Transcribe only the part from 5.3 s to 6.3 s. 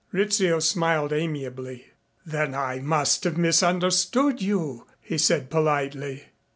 politely.